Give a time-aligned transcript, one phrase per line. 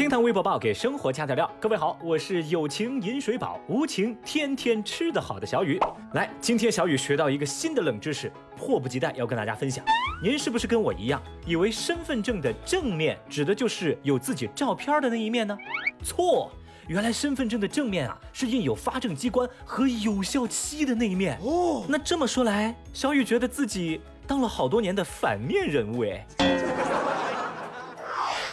[0.00, 1.50] 厅堂微博报给生活加点料。
[1.60, 5.78] 各位好，我是有情饮水饱，无情天天吃得好的小雨。
[6.14, 9.84] 来，今天小雨学到一个新的冷知识，迫不及待要跟大家分享。
[10.24, 15.54] 您是不是跟我一样，以为身份证的正面指的就是有自己照片的那一面呢？
[16.02, 16.50] 错，
[16.88, 21.38] 原来身份证的正面啊是印有发证机关和有效期的那一面。
[21.42, 26.26] 哦，那这么说来，小雨觉得自己当了好多年的反面人物哎。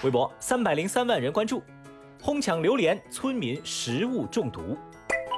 [0.08, 1.62] 微博三百零三万人关注，
[2.22, 4.78] 哄抢榴莲，村民食物中毒。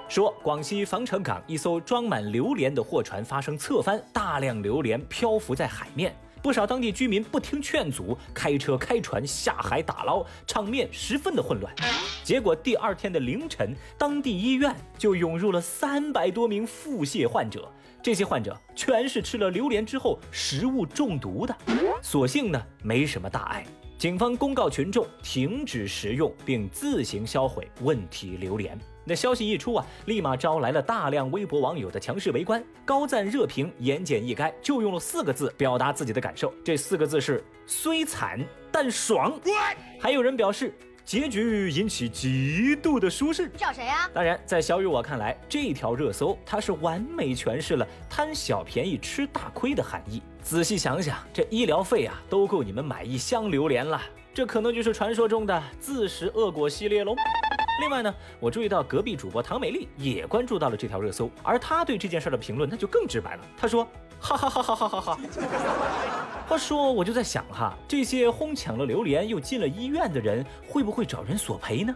[0.08, 11.74] 说广西防城港一艘装满榴莲的货船发生侧翻，大量榴莲漂浮在海面，不少当地居民不听劝阻，开车开船下海打捞，场面十分的混乱。
[12.24, 17.68] 结果第二天的凌晨，当地医院就涌入了三百多名腹泻患者，
[18.04, 21.58] 这些患者全是吃了榴莲之后食物中毒的，
[22.04, 23.66] 所幸呢没什么大碍。
[24.00, 28.80] 警方公告群众停止食用并自行销毁问题榴莲。
[29.04, 36.54] 那消息一出啊，立马招来了大量微博网友的强势围观，高赞热评，言简意赅，就用了四个字表达自己的感受。
[36.64, 38.40] 这四个字是“虽惨
[38.72, 39.38] 但爽”。
[40.00, 40.74] 还有人表示。
[41.06, 44.08] 结局引起极度的舒适，找谁呀？
[44.14, 50.22] 当然，在小雨我看来，这条热搜它是完美诠释了贪小便宜吃大亏的含义。
[50.50, 54.02] 仔细想想，这医疗费啊，都够你们买一箱榴莲了。
[54.34, 57.16] 这可能就是传说中的自食恶果系列喽。
[57.82, 63.44] 另外呢，我注意到隔壁主播唐美丽也关注到了这条热搜，而她对这件事的评论那就更直白了。
[63.56, 63.88] 她说：
[64.20, 65.20] 哈哈哈哈哈哈哈。
[66.48, 71.96] 话说，我就在想哈，这些哄抢了榴莲又进了医院的人，会不会找人索赔呢？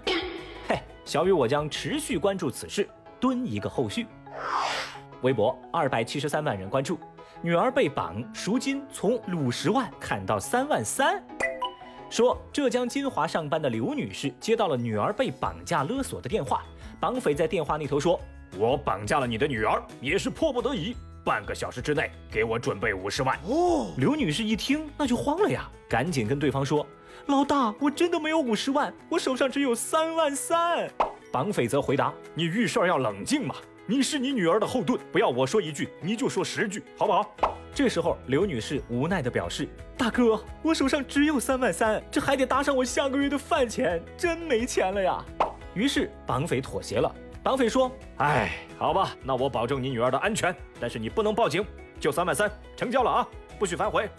[0.67, 2.87] 嘿，小雨我将持续关注此事，
[3.19, 4.05] 蹲一个后续。
[5.23, 6.99] 微博二百七十三万人关注，
[7.45, 11.21] 女儿被绑赎金从五十万砍到三万三。
[12.09, 16.63] 说浙江金华上班的刘女士接到了女儿被绑架勒索的电话，
[17.01, 18.17] 绑匪在电话那头说
[18.57, 20.95] ：“我绑架了你的女儿，也是迫不得已。”
[21.25, 23.91] 半个小时之内给我准备五十万哦！
[23.97, 26.87] 刘女士一听那就慌了呀，赶紧跟对方说
[27.27, 30.89] ：“老大，我真的没有五十万，我手上只有三万三。”
[31.29, 37.35] 绑匪则回答：“你遇事儿要冷静嘛，你是你女儿的后盾，不要我说一句你就说十句，好不好？”
[37.75, 39.67] 这时候刘女士无奈地表示
[39.97, 45.25] ：“大哥，我手上只有三万三，这还得搭上我下个月的饭钱，真没钱了呀。”
[45.75, 47.13] 于是绑匪妥协了。
[47.43, 51.65] 绑匪说：“哎，好吧，那我保证你女儿的安全，但是你不能报警，
[51.99, 53.27] 就三万三，成交了啊，
[53.59, 54.09] 不许反悔。”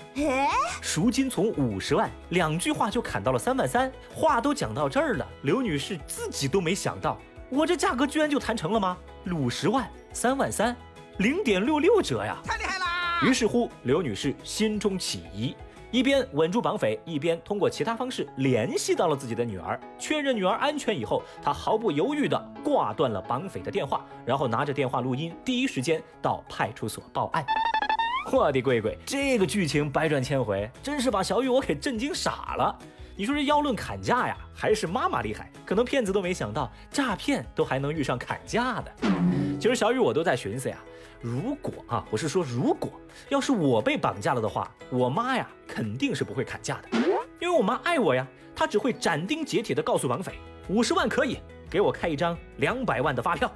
[0.82, 3.90] 赎金从五十万，两句话就砍到了三万三。
[4.12, 7.18] 话都讲到这儿了，刘女士自己都没想到，
[7.54, 8.96] 我这价格居然就谈成了吗？
[9.30, 10.74] 五十万，三万三，
[11.18, 13.20] 零点六六折呀，太厉害啦！
[13.24, 15.54] 于是乎，刘女士心中起疑。
[15.92, 27.46] 一边稳住绑匪，一边通过其他方式联系到了自己的女儿，确认女儿安全以后，她毫不犹豫地挂断了绑匪的电话，然后拿着电话录音，第一时间到派出所报案。
[28.32, 32.76] 我的乖乖，这个剧情百转千回，真是把小雨我给震惊傻了。
[33.16, 35.48] 你说这要论砍价呀，还是妈妈厉害？
[35.64, 38.92] 可能骗子都没想到，诈骗都还能遇上砍价的。
[39.60, 40.76] 其实小雨我都在寻思呀，
[41.20, 42.90] 如果啊，我是说如果
[43.28, 46.98] 要是我被绑架了的话，我妈呀肯定是不会砍价的，
[47.40, 50.32] 因为我妈爱我呀，她只会斩钉截铁的告诉绑匪，
[50.68, 51.38] 五十万可以
[51.70, 53.50] 给我开一张两百万的发票。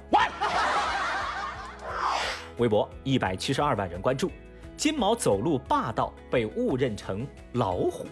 [2.59, 4.31] 微博一百七十二万人关注，
[4.77, 8.07] 金毛走路霸道被误认成老虎。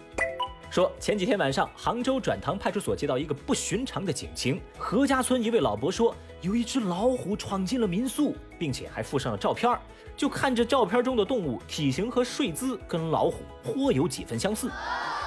[0.70, 4.60] 说前几天晚上，杭州转塘派出所接到一个不寻常的警情。
[4.76, 9.80] 何家村一位老伯说，有一只老虎闯进了民宿，并且还附上了照片儿。
[10.14, 14.70] 就看着照片中的动物体型和睡姿跟老虎颇有几分相似。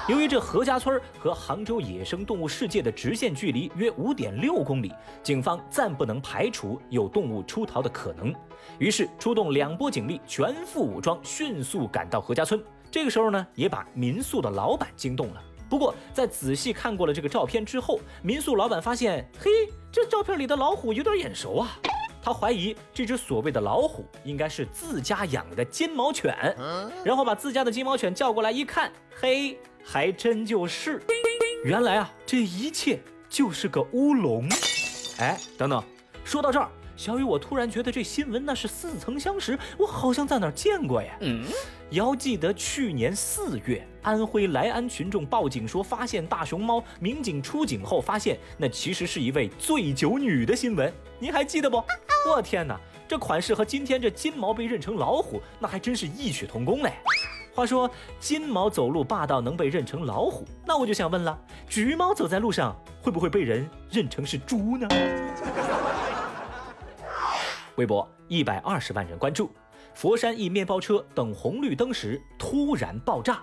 [0.06, 4.92] 由于这何家村和杭州野生动物世界的直线距离约五点六公里，
[5.22, 8.32] 警方暂不能排除有动物出逃的可能。
[8.78, 12.62] 于是出动两波警力，全副武装，迅速赶到何家村。
[12.92, 15.42] 这个时候呢，也把民宿的老板惊动了。
[15.70, 19.50] 不过，在仔细看过了这个照片之后，民宿老板发现，嘿，
[19.90, 21.78] 这照片里的老虎有点眼熟啊。
[22.22, 26.54] 他怀疑这只所谓的老虎应该是自家养的金毛犬，
[27.02, 31.02] 然后把自家的金毛犬叫过来一看，嘿，还真就是。
[31.64, 34.46] 原来啊，这一切就是个乌龙。
[35.18, 35.82] 哎，等等，
[36.26, 36.68] 说到这儿。
[36.94, 41.16] 小雨，我突然觉得这新闻那是似曾相识，我好像在哪儿见过呀。
[41.20, 41.42] 嗯，
[41.92, 51.84] 遥记得去年四月，安徽来安群众报警说发现大熊猫，民警出警后发现那其实是一位醉酒女的新闻，您还记得不？
[52.30, 56.94] 我天哪，这款式和今天这金毛被认成老虎，那还真是异曲同工嘞。
[57.54, 61.38] 话说金毛走路霸道能被认成老虎，那我就想问了，
[61.68, 64.88] 橘猫走在路上会不会被人认成是猪呢？
[67.76, 69.50] 微博一百二十万人关注，
[69.94, 73.42] 佛山一面包车等红绿灯时突然爆炸。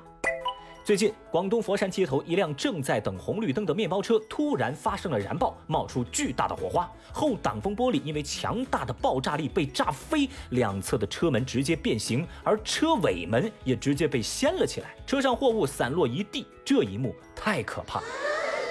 [0.83, 16.47] 最近，广东佛山街头一辆正在等红绿灯的面包车突然发生了燃爆，冒出巨大的火花，后挡风玻璃因为强大的爆炸力被炸飞，两侧的车门直接变形，而车尾门也直接被掀了起来，车上货物散落一地。
[16.65, 18.01] 这一幕太可怕，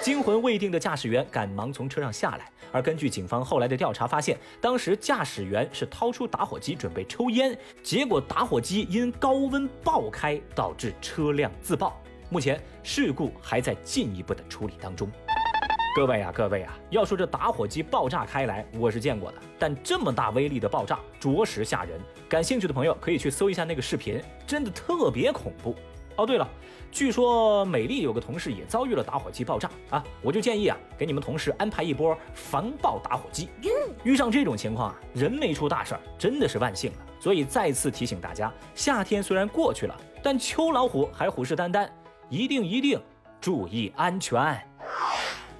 [0.01, 2.49] 惊魂未定的驾驶员赶忙从车上下来。
[2.71, 12.01] 而根据警方后来的调查发现，当时驾驶员是掏出打火机准备抽烟，结果打火机因高温爆开，导致车辆自爆。
[12.29, 15.09] 目前事故还在进一步的处理当中。
[15.95, 21.99] 各位啊，各位啊，要说这打火机爆炸开来，我是见过的，但这么大威力的爆炸，着实吓人。
[22.29, 25.75] 感兴趣的朋友可以去搜一下那个视频，真的特别恐怖。
[26.19, 26.47] 哦，对了，
[26.91, 33.49] 据说美丽有个同事也遭遇了打火机爆炸啊，我就建议啊，给你们同事安排一波防爆打火机。
[34.03, 36.97] 遇上这种情况啊，人没出大事儿，真的是万幸了。
[37.19, 41.87] 所以再次提醒大家，夏天虽然过去了，但秋老虎还虎视眈眈。
[42.29, 43.01] 一定一定
[43.41, 44.39] 注意安全。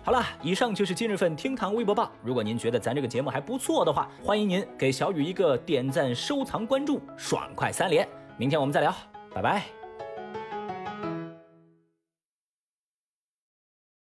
[0.04, 2.12] 好了，以上就是今日份厅堂微博报。
[2.24, 8.08] 如果您觉得咱这个节目还不错的话，欢迎您给小雨一个点赞、收藏、关注，爽快三连。
[8.38, 8.94] 明天我们再聊，
[9.34, 9.79] 拜拜。